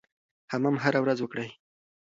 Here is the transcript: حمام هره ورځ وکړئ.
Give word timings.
حمام 0.51 0.75
هره 0.83 0.99
ورځ 1.01 1.17
وکړئ. 1.21 1.49